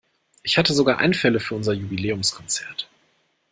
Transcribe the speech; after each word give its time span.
Ich 0.41 0.57
hatte 0.57 0.73
sogar 0.73 0.97
Einfälle 0.97 1.39
für 1.39 1.53
unser 1.53 1.73
Jubiläumskonzert. 1.73 2.89